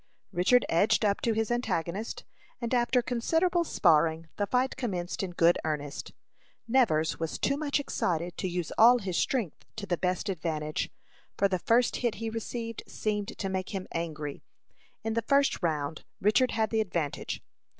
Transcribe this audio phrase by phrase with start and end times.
[0.31, 2.23] Richard edged up to his antagonist,
[2.59, 6.11] and after considerable sparring, the fight commenced in good earnest.
[6.67, 10.89] Nevers was too much excited to use all his strength to the best advantage,
[11.37, 14.41] for the first hit he received seemed to make him angry.
[15.03, 17.43] In the first round Richard had the advantage.